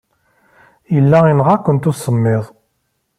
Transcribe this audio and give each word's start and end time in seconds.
Yella 0.93 1.19
yenɣa-kent 1.27 1.89
usemmiḍ. 1.91 2.45